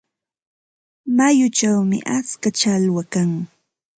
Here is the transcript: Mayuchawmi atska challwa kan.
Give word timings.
Mayuchawmi 1.17 1.97
atska 2.17 2.49
challwa 2.59 3.03
kan. 3.13 3.31